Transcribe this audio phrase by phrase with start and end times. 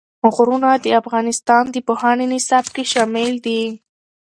[0.35, 3.61] غرونه د افغانستان د پوهنې نصاب کې شامل دي.